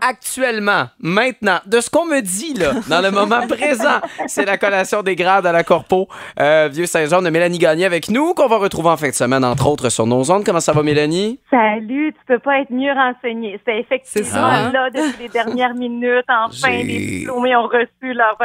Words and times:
actuellement, 0.00 0.86
maintenant, 1.00 1.58
de 1.66 1.80
ce 1.80 1.90
qu'on 1.90 2.04
me 2.04 2.20
dit 2.20 2.54
là, 2.54 2.72
dans 2.88 3.00
le 3.00 3.10
moment 3.10 3.46
présent, 3.46 4.00
c'est 4.26 4.44
la 4.44 4.58
collation 4.58 5.02
des 5.02 5.16
grades 5.16 5.46
à 5.46 5.52
la 5.52 5.64
Corpo 5.64 6.08
euh, 6.38 6.68
Vieux 6.72 6.86
Saint-Jean 6.86 7.22
de 7.22 7.30
Mélanie 7.30 7.58
Gagné 7.58 7.84
avec 7.84 8.10
nous, 8.10 8.34
qu'on 8.34 8.48
va 8.48 8.56
retrouver 8.56 8.90
en 8.90 8.96
fin 8.96 9.08
de 9.08 9.14
semaine, 9.14 9.44
entre 9.44 9.66
autres, 9.68 9.88
sur 9.88 10.06
nos 10.06 10.30
ondes. 10.30 10.44
Comment 10.44 10.60
ça 10.60 10.72
va, 10.72 10.82
Mélanie? 10.82 11.38
Salut, 11.50 12.12
tu 12.12 12.24
peux 12.26 12.38
pas 12.38 12.60
être 12.60 12.70
mieux 12.70 12.92
renseigné. 12.92 13.60
C'est 13.66 13.78
effectivement 13.78 14.30
ça, 14.30 14.46
hein? 14.46 14.72
là 14.72 14.90
depuis 14.90 15.22
les 15.22 15.28
dernières 15.28 15.74
minutes. 15.74 16.24
Enfin, 16.28 16.70
les 16.70 16.84
diplômés 16.84 17.56
ont 17.56 17.66
reçu 17.66 18.14
leur, 18.14 18.36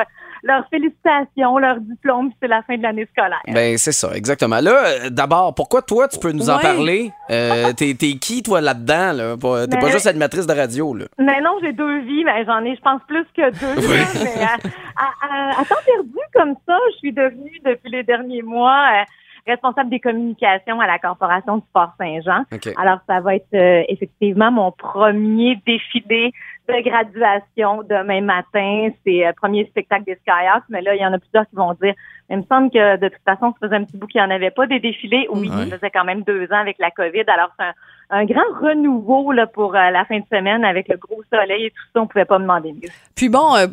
leurs 0.46 0.66
félicitations, 0.70 1.57
leur 1.57 1.77
diplôme, 1.82 2.30
puis 2.30 2.38
c'est 2.41 2.48
la 2.48 2.62
fin 2.62 2.77
de 2.77 2.84
l'année 2.84 3.07
scolaire. 3.12 3.41
Ben, 3.48 3.77
c'est 3.80 3.91
ça, 3.91 4.12
exactement. 4.16 4.59
Là, 4.62 4.86
euh, 4.86 5.09
d'abord, 5.09 5.54
pourquoi 5.55 5.82
toi, 5.82 6.07
tu 6.07 6.20
peux 6.20 6.32
nous 6.32 6.50
en 6.50 6.59
parler? 6.59 7.12
Euh, 7.32 7.73
t'es, 7.73 7.95
t'es 8.00 8.14
qui, 8.21 8.44
toi, 8.44 8.62
là-dedans? 8.62 9.12
Là? 9.13 9.36
T'es 9.68 9.80
pas 9.80 9.89
juste 9.89 10.05
animatrice 10.08 10.45
de 10.45 10.54
radio, 10.54 10.94
là. 10.94 11.05
Mais 11.18 11.41
non, 11.41 11.58
j'ai 11.62 11.73
deux 11.73 12.00
vies, 12.02 12.23
mais 12.23 12.45
j'en 12.45 12.63
ai, 12.63 12.76
je 12.76 12.81
pense, 12.81 13.02
plus 13.08 13.26
que 13.36 13.49
deux. 13.52 13.81
là, 13.90 14.05
mais 14.23 14.44
à, 14.44 14.54
à- 14.95 15.55
à- 15.58 15.62
à 15.62 15.66
temps 15.66 15.76
perdu 15.85 16.13
comme 16.34 16.54
ça, 16.68 16.77
je 16.93 16.98
suis 16.98 17.12
devenue, 17.12 17.59
depuis 17.66 17.90
les 17.91 18.04
derniers 18.04 18.43
mois, 18.43 18.85
euh, 18.93 19.04
responsable 19.48 19.90
des 19.90 19.99
communications 19.99 20.80
à 20.80 20.88
la 20.88 20.98
Corporation 20.99 21.57
du 21.57 21.63
Sport 21.70 21.91
Saint-Jean. 21.99 22.46
OK. 22.52 22.70
Alors, 22.77 22.99
ça 23.07 23.20
va 23.20 23.35
être 23.35 23.46
euh, 23.54 23.84
effectivement 23.90 24.52
mon 24.52 24.71
premier 24.71 25.59
défilé 25.68 26.32
de 26.68 26.82
graduation 26.90 27.84
demain 27.84 28.22
matin. 28.22 28.90
C'est 29.04 29.24
le 29.26 29.34
premier 29.34 29.66
spectacle 29.66 30.04
des 30.05 30.16
Skyhawks, 30.16 30.64
mais 30.70 30.82
là, 30.82 30.96
il 30.96 31.02
y 31.02 31.05
en 31.05 31.14
a 31.14 31.20
plusieurs 31.20 31.48
qui 31.50 31.55
vont 31.55 31.74
dire, 31.82 31.94
il 32.30 32.38
me 32.38 32.44
semble 32.44 32.72
que 32.72 32.98
de 32.98 33.08
toute 33.10 33.24
façon, 33.24 33.54
ça 33.54 33.68
faisait 33.68 33.76
un 33.76 33.84
petit 33.84 33.98
bout 33.98 34.08
qu'il 34.08 34.22
n'y 34.22 34.28
en 34.28 34.32
avait 34.32 34.52
pas 34.52 34.66
des 34.68 34.80
défilés. 34.80 35.28
Oui, 35.32 35.50
Ouais. 35.50 35.70
ça 35.70 35.78
faisait 35.78 35.91
quand 35.91 36.04
même 36.05 36.24
deux 36.24 36.46
ans 36.52 36.60
avec 36.60 36.78
la 36.80 36.90
COVID. 36.91 37.24
Alors, 37.28 37.50
c'est 37.60 37.66
un, 37.66 37.74
un 38.22 38.26
grand 38.26 38.44
renouveau 38.62 39.32
là, 39.32 39.48
pour 39.48 39.76
euh, 39.76 39.90
la 39.91 40.05
fin 40.05 40.18
de 40.20 40.26
semaine 40.32 40.66
avec 40.66 40.88
le 40.88 40.98
gros 40.98 41.22
soleil 41.32 41.66
et 41.66 41.70
tout 41.70 41.84
ça. 41.94 42.02
On 42.02 42.08
pouvait 42.08 42.26
pas 42.26 42.38
me 42.38 42.44
demander 42.44 42.74
mieux. 42.74 42.90
Puis 43.16 43.30
bon, 43.30 43.55
euh, 43.55 43.68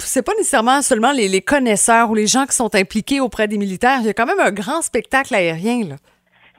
c'est 0.00 0.24
pas 0.24 0.32
nécessairement 0.32 0.80
seulement 0.82 1.12
les, 1.12 1.28
les 1.28 1.40
connaisseurs 1.42 2.10
ou 2.10 2.14
les 2.14 2.26
gens 2.26 2.44
qui 2.46 2.54
sont 2.56 2.74
impliqués 2.74 3.20
auprès 3.20 3.46
des 3.48 3.58
militaires. 3.58 3.98
Il 4.00 4.06
y 4.06 4.10
a 4.10 4.14
quand 4.14 4.26
même 4.26 4.40
un 4.40 4.52
grand 4.52 4.80
spectacle 4.82 5.34
aérien, 5.34 5.84
là. 5.88 5.96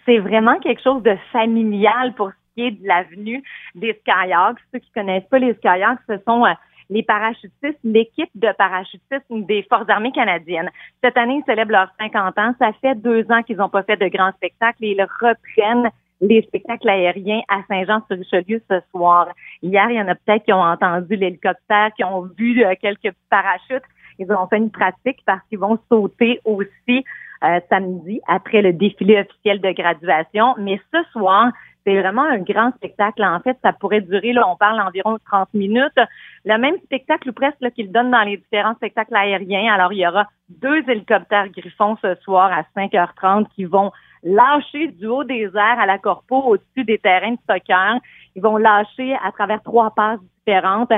c'est 0.06 0.20
vraiment 0.20 0.58
quelque 0.59 0.81
chose 0.84 1.03
de 1.03 1.16
familial 1.31 2.14
pour 2.16 2.31
de 2.60 2.88
l'avenue 2.88 3.44
des 3.76 4.00
Skyhawks. 4.02 4.60
Ceux 4.74 4.80
qui 4.80 4.92
connaissent 4.92 5.28
pas 5.30 5.40
les 5.40 5.54
Skyhawks, 5.56 6.00
ce 6.08 6.18
sont 6.28 6.46
euh, 6.46 6.54
les 6.90 7.04
parachutistes, 7.04 7.80
l'équipe 7.84 8.30
de 8.36 8.50
parachutistes 8.58 9.26
des 9.30 9.64
Forces 9.70 9.90
armées 9.90 10.12
canadiennes. 10.12 10.70
Cette 11.04 11.18
année, 11.18 11.42
ils 11.42 11.46
célèbrent 11.46 11.72
leurs 11.72 11.94
50 12.00 12.38
ans. 12.38 12.54
Ça 12.60 12.72
fait 12.82 12.96
deux 12.96 13.26
ans 13.32 13.44
qu'ils 13.44 13.58
n'ont 13.58 13.70
pas 13.70 13.84
fait 13.84 13.98
de 13.98 14.08
grands 14.08 14.32
spectacles 14.34 14.84
et 14.84 14.92
ils 14.92 15.02
reprennent 15.02 15.90
les 16.22 16.42
spectacles 16.42 16.90
aériens 16.90 17.42
à 17.48 17.62
Saint-Jean-sur-Richelieu 17.68 18.62
ce 18.70 18.80
soir. 18.92 19.30
Hier, 19.62 19.90
il 19.90 19.96
y 19.96 20.02
en 20.02 20.08
a 20.08 20.16
peut-être 20.16 20.44
qui 20.44 20.54
ont 20.54 20.62
entendu 20.62 21.16
l'hélicoptère, 21.16 21.92
qui 21.96 22.04
ont 22.04 22.24
vu 22.38 22.64
euh, 22.64 22.74
quelques 22.82 23.14
parachutes. 23.30 23.84
Ils 24.18 24.32
ont 24.32 24.48
fait 24.48 24.58
une 24.58 24.72
pratique 24.72 25.20
parce 25.26 25.42
qu'ils 25.48 25.60
vont 25.60 25.80
sauter 25.90 26.42
aussi 26.44 27.06
euh, 27.44 27.60
samedi 27.70 28.20
après 28.28 28.62
le 28.62 28.74
défilé 28.74 29.22
officiel 29.22 29.62
de 29.62 29.72
graduation. 29.72 30.56
Mais 30.58 30.82
ce 30.94 31.02
soir, 31.14 31.52
c'est 31.90 32.00
vraiment 32.00 32.23
un 32.23 32.38
grand 32.40 32.72
spectacle. 32.76 33.23
En 33.23 33.40
fait, 33.40 33.58
ça 33.64 33.73
pourrait 33.73 34.02
durer, 34.02 34.32
là, 34.32 34.48
on 34.48 34.56
parle 34.56 34.80
environ 34.80 35.18
30 35.26 35.54
minutes. 35.56 36.00
Le 36.46 36.58
même 36.59 36.78
spectacle 36.84 37.30
ou 37.30 37.34
presque 37.34 37.59
là, 37.62 37.72
qu'ils 37.72 37.92
donnent 37.92 38.12
dans 38.12 38.22
les 38.22 38.38
différents 38.38 38.76
spectacles 38.76 39.16
aériens. 39.16 39.73
Alors, 39.73 39.92
il 39.92 40.00
y 40.00 40.08
aura 40.08 40.28
deux 40.50 40.88
hélicoptères 40.88 41.50
Griffon 41.50 41.98
ce 42.02 42.14
soir 42.22 42.52
à 42.52 42.64
5h30 42.80 43.48
qui 43.56 43.66
vont 43.66 43.92
lâcher 44.22 44.90
du 44.90 45.08
haut 45.08 45.23
des 45.23 45.46
airs 45.56 45.80
à 45.80 45.88
la 45.88 45.98
Corpo 45.98 46.38
au-dessus 46.44 46.84
des 46.84 47.00
terrains 47.00 47.31
de 47.31 47.40
soccer. 47.50 47.96
Ils 48.36 48.42
vont 48.44 48.58
lâcher 48.58 49.16
à 49.24 49.31
travers 49.31 49.64
trois 49.64 49.90
passes 49.96 50.20
différentes 50.38 50.92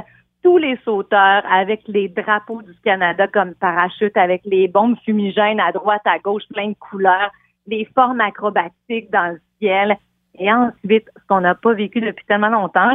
tous 0.43 0.57
les 0.57 0.77
sauteurs 0.83 1.43
avec 1.49 1.83
les 1.87 2.09
drapeaux 2.09 2.63
du 2.63 2.73
Canada 2.83 3.27
comme 3.27 3.53
parachute, 3.53 4.17
avec 4.17 4.41
les 4.43 4.67
bombes 4.67 4.97
fumigènes 5.05 5.59
à 5.59 5.71
droite, 5.71 6.01
à 6.03 6.19
gauche, 6.19 6.43
plein 6.51 6.69
de 6.69 6.75
couleurs, 6.75 7.31
les 7.67 7.87
formes 7.95 8.19
acrobatiques 8.19 9.09
dans 9.11 9.33
le 9.33 9.39
ciel. 9.59 9.95
Et 10.43 10.51
ensuite, 10.51 11.05
ce 11.15 11.21
qu'on 11.29 11.41
n'a 11.41 11.53
pas 11.53 11.73
vécu 11.73 12.01
depuis 12.01 12.25
tellement 12.25 12.49
longtemps, 12.49 12.89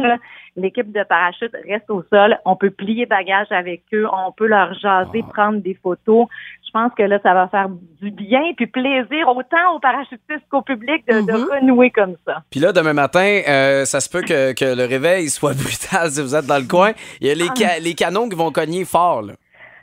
l'équipe 0.57 0.91
de 0.91 1.01
parachute 1.03 1.53
reste 1.67 1.89
au 1.89 2.03
sol. 2.11 2.37
On 2.43 2.57
peut 2.57 2.71
plier 2.71 3.05
bagages 3.05 3.51
avec 3.51 3.83
eux, 3.93 4.05
on 4.11 4.31
peut 4.33 4.47
leur 4.47 4.73
jaser, 4.73 5.23
prendre 5.33 5.59
des 5.61 5.73
photos. 5.81 6.27
Je 6.65 6.71
pense 6.73 6.91
que 6.95 7.03
là, 7.03 7.19
ça 7.23 7.33
va 7.33 7.47
faire 7.47 7.69
du 8.01 8.11
bien 8.11 8.41
puis 8.57 8.67
plaisir 8.67 9.29
autant 9.29 9.75
aux 9.75 9.79
parachutistes 9.79 10.43
qu'au 10.51 10.61
public 10.61 11.07
de, 11.07 11.21
de 11.21 11.31
Mhm. 11.31 11.47
renouer 11.61 11.89
comme 11.91 12.15
ça. 12.25 12.43
Puis 12.51 12.59
là, 12.59 12.73
demain 12.73 12.91
matin, 12.93 13.39
euh, 13.47 13.85
ça 13.85 14.01
se 14.01 14.09
peut 14.09 14.21
que, 14.23 14.51
que 14.53 14.75
le 14.75 14.83
réveil 14.85 15.29
soit 15.29 15.53
brutal 15.57 16.09
si 16.09 16.21
vous 16.21 16.35
êtes 16.35 16.45
dans 16.47 16.57
le 16.61 16.67
coin. 16.67 16.91
Il 17.21 17.27
y 17.27 17.31
a 17.31 17.35
les, 17.35 17.47
ca- 17.55 17.79
les 17.79 17.93
canons 17.93 18.27
qui 18.27 18.35
vont 18.35 18.51
cogner 18.51 18.83
fort, 18.83 19.21
là. 19.21 19.33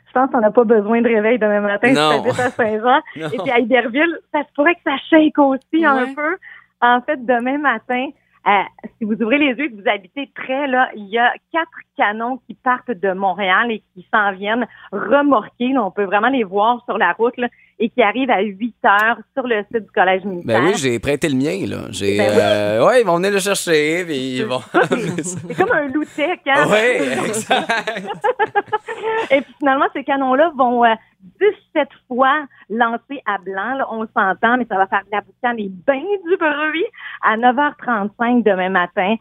Je 0.07 0.21
pense 0.21 0.31
qu'on 0.31 0.39
n'a 0.39 0.51
pas 0.51 0.63
besoin 0.63 1.01
de 1.01 1.09
réveil 1.09 1.37
demain 1.39 1.59
matin 1.59 1.91
Non. 1.91 2.23
si 2.31 2.39
à 2.41 2.49
Saint-Jean. 2.51 2.99
Et 3.17 3.37
puis 3.37 3.51
à 3.51 3.59
Iberville, 3.59 4.17
ça 4.31 4.43
se 4.43 4.53
pourrait 4.55 4.75
que 4.75 4.79
ça 4.85 4.95
shake 5.09 5.37
aussi 5.39 5.83
un 5.83 6.13
peu. 6.13 6.37
En 6.81 7.01
fait, 7.01 7.25
demain 7.25 7.57
matin, 7.57 8.09
euh, 8.47 8.61
si 8.97 9.05
vous 9.05 9.15
ouvrez 9.21 9.39
les 9.39 9.53
yeux 9.53 9.65
et 9.65 9.71
que 9.71 9.81
vous 9.81 9.89
habitez 9.89 10.29
près, 10.35 10.67
là, 10.67 10.89
il 10.95 11.05
y 11.05 11.17
a 11.17 11.33
quatre 11.51 11.79
canons 11.97 12.37
qui 12.45 12.53
partent 12.53 12.91
de 12.91 13.11
Montréal 13.13 13.71
et 13.71 13.83
qui 13.93 14.07
s'en 14.13 14.33
viennent 14.33 14.67
remorqués. 14.91 15.75
On 15.77 15.89
peut 15.89 16.03
vraiment 16.03 16.29
les 16.29 16.43
voir 16.43 16.83
sur 16.85 16.97
la 16.97 17.13
route 17.13 17.35
là, 17.37 17.47
et 17.77 17.89
qui 17.89 18.01
arrivent 18.01 18.29
à 18.31 18.41
8 18.41 18.75
heures 18.85 19.17
sur 19.33 19.45
le 19.45 19.63
site 19.71 19.83
du 19.83 19.91
Collège 19.91 20.23
militaire. 20.23 20.61
Ben 20.61 20.67
oui, 20.67 20.73
j'ai 20.77 20.97
prêté 20.99 21.27
le 21.27 21.35
mien, 21.35 21.65
là. 21.67 21.87
J'ai, 21.91 22.17
Ben 22.17 22.29
oui. 22.31 22.37
euh, 22.41 22.85
ouais, 22.87 23.01
ils 23.01 23.05
vont 23.05 23.17
venir 23.17 23.31
le 23.31 23.39
chercher, 23.39 24.05
puis 24.05 24.37
ils 24.37 24.45
vont... 24.45 24.61
C'est 25.23 25.55
comme 25.57 25.71
un 25.73 25.87
loup-tech, 25.87 26.39
hein? 26.47 26.65
oui, 26.69 27.25
exact. 27.27 27.69
Et 29.31 29.41
puis 29.41 29.53
finalement, 29.59 29.85
ces 29.93 30.03
canons-là 30.03 30.51
vont 30.57 30.85
euh, 30.85 30.93
17 31.75 31.89
fois 32.07 32.45
lancer 32.69 33.21
à 33.25 33.37
blanc. 33.39 33.75
là, 33.75 33.87
on 33.91 34.05
s'entend, 34.15 34.57
mais 34.57 34.65
ça 34.69 34.77
va 34.77 34.87
faire 34.87 35.01
de 35.05 35.11
la 35.11 35.21
boucane 35.21 35.59
et 35.59 35.69
bien 35.69 36.01
du 36.29 36.37
bruit 36.37 36.85
à 37.23 37.35
9h35 37.37 38.43
demain 38.43 38.69
matin. 38.69 39.15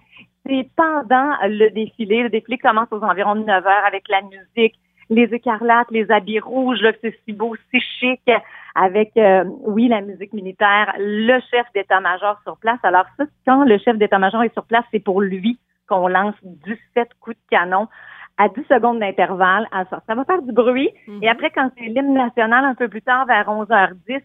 C'est 0.46 0.68
pendant 0.76 1.32
le 1.44 1.70
défilé. 1.70 2.22
Le 2.24 2.28
défilé 2.28 2.58
commence 2.58 2.88
aux 2.90 3.02
environs 3.02 3.34
de 3.36 3.44
9h 3.44 3.86
avec 3.88 4.04
la 4.08 4.20
musique, 4.22 4.74
les 5.10 5.34
écarlates, 5.34 5.90
les 5.90 6.10
habits 6.10 6.40
rouges, 6.40 6.84
c'est 7.00 7.14
si 7.24 7.32
beau, 7.32 7.54
si 7.70 7.80
chic, 7.80 8.30
avec, 8.74 9.12
euh, 9.16 9.44
oui, 9.62 9.88
la 9.88 10.00
musique 10.00 10.32
militaire, 10.32 10.94
le 10.98 11.38
chef 11.50 11.66
d'état-major 11.74 12.40
sur 12.42 12.56
place. 12.58 12.78
Alors 12.82 13.06
ça, 13.16 13.24
quand 13.46 13.64
le 13.64 13.78
chef 13.78 13.96
d'état-major 13.96 14.42
est 14.42 14.52
sur 14.52 14.64
place, 14.64 14.84
c'est 14.90 15.04
pour 15.04 15.20
lui 15.20 15.58
qu'on 15.88 16.08
lance 16.08 16.34
17 16.42 17.08
coups 17.20 17.36
de 17.36 17.42
canon 17.50 17.88
à 18.36 18.48
10 18.48 18.64
secondes 18.68 18.98
d'intervalle. 18.98 19.68
ça. 19.72 20.02
ça 20.06 20.14
va 20.14 20.24
faire 20.24 20.42
du 20.42 20.52
bruit. 20.52 20.90
Et 21.22 21.28
après, 21.28 21.50
quand 21.50 21.70
c'est 21.76 21.84
l'hymne 21.84 22.14
national, 22.14 22.64
un 22.64 22.74
peu 22.74 22.88
plus 22.88 23.02
tard, 23.02 23.26
vers 23.26 23.46
11h10, 23.46 24.22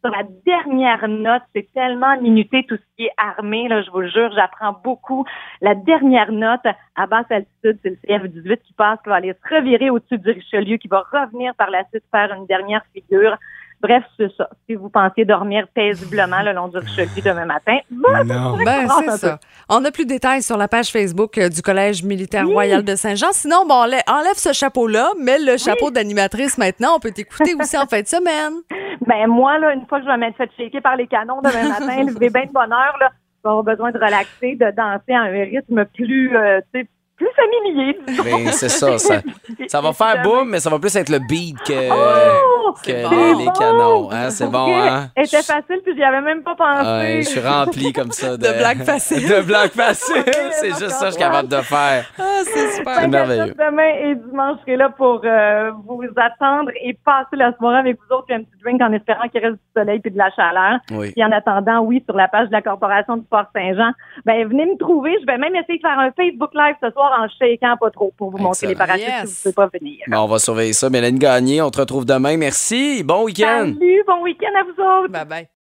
sur 0.00 0.10
la 0.10 0.22
dernière 0.46 1.06
note, 1.08 1.42
c'est 1.54 1.68
tellement 1.72 2.20
minuté 2.20 2.64
tout 2.68 2.76
ce 2.76 2.96
qui 2.96 3.04
est 3.04 3.12
armé, 3.16 3.68
là, 3.68 3.82
je 3.82 3.90
vous 3.90 4.00
le 4.00 4.08
jure, 4.08 4.30
j'apprends 4.34 4.78
beaucoup. 4.82 5.24
La 5.60 5.74
dernière 5.74 6.32
note, 6.32 6.64
à 6.96 7.06
basse 7.06 7.30
altitude, 7.30 7.78
c'est 7.82 7.90
le 7.90 8.18
CF-18 8.18 8.58
qui 8.62 8.72
passe, 8.72 8.98
qui 9.02 9.10
va 9.10 9.16
aller 9.16 9.34
se 9.34 9.54
revirer 9.54 9.90
au-dessus 9.90 10.18
du 10.18 10.30
Richelieu, 10.30 10.76
qui 10.78 10.88
va 10.88 11.04
revenir 11.12 11.54
par 11.54 11.70
la 11.70 11.84
suite 11.88 12.04
faire 12.10 12.32
une 12.32 12.46
dernière 12.46 12.82
figure. 12.94 13.36
Bref, 13.82 14.04
c'est 14.18 14.30
ça. 14.36 14.48
Si 14.68 14.74
vous 14.74 14.90
pensiez 14.90 15.24
dormir 15.24 15.66
paisiblement 15.74 16.42
le 16.42 16.52
long 16.52 16.68
du 16.68 16.76
Richelieu 16.76 17.22
demain 17.24 17.46
matin, 17.46 17.78
Non. 17.90 18.56
Ben, 18.62 18.86
commence 18.86 19.04
c'est 19.20 19.26
ça. 19.26 19.38
On 19.70 19.82
a 19.84 19.90
plus 19.90 20.04
de 20.04 20.10
détails 20.10 20.42
sur 20.42 20.58
la 20.58 20.68
page 20.68 20.90
Facebook 20.90 21.38
euh, 21.38 21.48
du 21.48 21.62
Collège 21.62 22.02
militaire 22.02 22.46
royal 22.46 22.82
de 22.84 22.94
Saint-Jean. 22.94 23.32
Sinon, 23.32 23.64
bon, 23.66 23.74
enlève, 23.74 24.02
enlève 24.06 24.34
ce 24.36 24.52
chapeau-là, 24.52 25.12
mets 25.18 25.38
le 25.38 25.56
chapeau 25.56 25.90
d'animatrice 25.90 26.58
maintenant. 26.58 26.96
On 26.96 27.00
peut 27.00 27.10
t'écouter 27.12 27.54
aussi 27.58 27.78
en 27.78 27.86
fin 27.86 28.00
de 28.02 28.06
semaine. 28.06 28.54
Ben 29.06 29.26
moi, 29.28 29.58
là, 29.58 29.72
une 29.72 29.86
fois 29.86 29.98
que 29.98 30.04
je 30.04 30.10
vais 30.10 30.18
m'être 30.18 30.36
fait 30.36 30.50
shaker 30.58 30.82
par 30.82 30.94
les 30.94 31.06
canons 31.06 31.40
demain 31.40 31.68
matin, 31.80 32.02
lever 32.04 32.28
bien 32.28 32.44
de 32.44 32.52
bonne 32.52 32.70
heure, 32.70 32.96
là, 33.00 33.08
je 33.10 33.48
vais 33.48 33.50
avoir 33.50 33.64
besoin 33.64 33.90
de 33.92 33.96
relaxer, 33.98 34.56
de 34.56 34.70
danser 34.76 35.14
à 35.14 35.22
un 35.22 35.30
rythme 35.30 35.86
plus, 35.86 36.36
euh, 36.36 36.60
tu 36.72 36.82
sais, 36.82 36.86
plus 37.16 37.28
familier. 37.34 37.98
disons. 38.06 38.22
Ben, 38.24 38.52
c'est 38.52 38.68
ça, 38.68 38.98
ça. 38.98 39.22
Ça 39.68 39.80
va 39.80 39.92
faire 39.94 40.22
boum, 40.22 40.50
mais 40.50 40.60
ça 40.60 40.68
va 40.70 40.78
plus 40.78 40.94
être 40.96 41.08
le 41.08 41.18
beat 41.18 41.56
que, 41.66 41.90
Oh! 41.90 42.59
C'est 42.82 42.92
les, 42.94 43.02
bon. 43.04 43.38
les 43.38 43.50
canons. 43.58 44.10
Hein? 44.10 44.30
C'est 44.30 44.50
bon, 44.50 44.66
hein? 44.74 45.08
Elle 45.14 45.24
était 45.24 45.42
facile, 45.42 45.80
puis 45.84 45.94
j'y 45.96 46.02
avais 46.02 46.20
même 46.20 46.42
pas 46.42 46.54
pensé. 46.54 46.88
Ouais, 46.88 47.22
je 47.22 47.28
suis 47.28 47.40
rempli 47.40 47.92
comme 47.94 48.10
ça 48.12 48.36
de, 48.36 48.42
De 48.46 48.52
blagues 48.58 48.82
faciles. 48.84 49.28
de 49.36 49.40
blagues 49.42 49.70
faciles. 49.70 50.24
C'est 50.52 50.68
juste 50.70 50.90
ça 50.90 51.06
que 51.06 51.06
je 51.06 51.10
suis 51.12 51.22
capable 51.22 51.48
de 51.48 51.56
faire. 51.56 52.06
Ah, 52.18 52.22
c'est 52.44 52.70
super. 52.72 52.94
C'est 53.00 53.08
merveilleux. 53.08 53.54
Demain 53.58 54.10
et 54.10 54.14
dimanche, 54.14 54.58
je 54.58 54.62
serai 54.62 54.76
là 54.76 54.88
pour 54.90 55.20
euh, 55.24 55.70
vous 55.86 56.02
attendre 56.16 56.70
et 56.82 56.94
passer 57.04 57.36
la 57.36 57.54
soirée 57.56 57.78
avec 57.78 57.96
vous 57.96 58.14
autres, 58.16 58.26
puis 58.26 58.34
un 58.36 58.40
petit 58.40 58.62
drink 58.62 58.80
en 58.82 58.92
espérant 58.92 59.28
qu'il 59.28 59.40
reste 59.40 59.54
du 59.54 59.60
soleil 59.76 60.00
puis 60.00 60.10
de 60.10 60.18
la 60.18 60.30
chaleur. 60.30 60.78
Oui. 60.92 61.12
Puis 61.12 61.24
en 61.24 61.32
attendant, 61.32 61.80
oui, 61.80 62.02
sur 62.06 62.16
la 62.16 62.28
page 62.28 62.48
de 62.48 62.52
la 62.52 62.62
Corporation 62.62 63.16
du 63.16 63.24
Port 63.24 63.46
Saint-Jean, 63.54 63.92
ben 64.24 64.46
venez 64.48 64.66
me 64.66 64.78
trouver. 64.78 65.16
Je 65.20 65.26
vais 65.26 65.38
même 65.38 65.54
essayer 65.54 65.78
de 65.78 65.82
faire 65.82 65.98
un 65.98 66.10
Facebook 66.12 66.50
Live 66.54 66.76
ce 66.82 66.90
soir 66.90 67.12
en 67.20 67.26
shakant 67.28 67.76
pas 67.78 67.90
trop 67.90 68.12
pour 68.16 68.30
vous 68.30 68.38
montrer 68.38 68.66
les 68.68 68.74
parachutes 68.74 69.00
Yes. 69.00 69.30
si 69.30 69.42
vous 69.44 69.48
ne 69.50 69.54
pouvez 69.54 69.68
pas 69.70 69.78
venir. 69.78 69.98
Bon, 70.08 70.18
on 70.18 70.26
va 70.26 70.38
surveiller 70.38 70.72
ça. 70.72 70.90
Mélanie 70.90 71.18
Gagné, 71.18 71.62
on 71.62 71.70
te 71.70 71.80
retrouve 71.80 72.04
demain. 72.04 72.36
Merci. 72.60 73.02
Bon 73.02 73.24
week-end. 73.24 73.72
Salut, 73.74 74.04
bon 74.06 74.22
week-end 74.22 74.54
à 74.54 74.64
vous 74.64 74.82
autres. 74.82 75.08
Bye 75.12 75.24
bye. 75.24 75.50